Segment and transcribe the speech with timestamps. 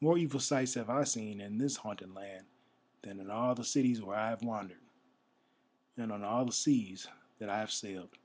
[0.00, 2.46] More evil sights have I seen in this haunted land
[3.02, 4.80] than in all the cities where I have wandered,
[5.98, 8.16] and on all the seas that I have sailed."